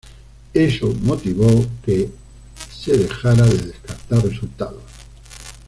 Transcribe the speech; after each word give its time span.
Eso 0.55 0.95
motivó 1.03 1.63
que 1.85 2.05
en 2.05 2.13
se 2.75 2.97
dejara 2.97 3.45
de 3.45 3.57
descartar 3.67 4.23
resultados. 4.25 4.81